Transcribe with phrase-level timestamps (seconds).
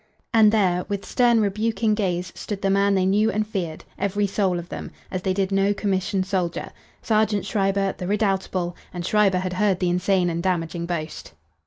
[0.33, 4.57] And there, with stern, rebuking gaze, stood the man they knew and feared, every soul
[4.57, 6.73] of them, as they did no commissioned soldier in the th,
[7.07, 11.33] Sergeant Schreiber, the redoubtable, and Schreiber had heard the insane and damaging boast.